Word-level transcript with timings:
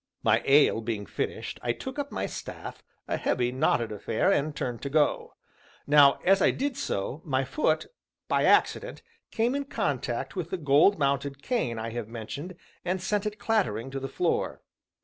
My 0.23 0.41
ale 0.47 0.81
being 0.81 1.05
finished, 1.05 1.59
I 1.61 1.73
took 1.73 1.99
up 1.99 2.11
my 2.11 2.25
staff, 2.25 2.81
a 3.07 3.17
heavy, 3.17 3.51
knotted 3.51 3.91
affair, 3.91 4.31
and 4.33 4.55
turned 4.55 4.81
to 4.81 4.89
go. 4.89 5.35
Now, 5.85 6.13
as 6.23 6.41
I 6.41 6.49
did 6.49 6.75
so, 6.75 7.21
my 7.23 7.43
foot, 7.43 7.85
by 8.27 8.43
accident, 8.45 9.03
came 9.29 9.53
in 9.53 9.65
contact 9.65 10.35
with 10.35 10.49
the 10.49 10.57
gold 10.57 10.97
mounted 10.97 11.43
cane 11.43 11.77
I 11.77 11.91
have 11.91 12.07
mentioned, 12.07 12.55
and 12.83 12.99
sent 12.99 13.27
it 13.27 13.37
clattering 13.37 13.91
to 13.91 13.99
the 13.99 14.09
floor. 14.09 14.63